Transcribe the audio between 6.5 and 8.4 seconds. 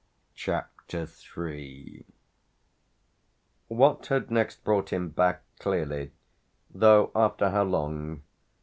though after how long?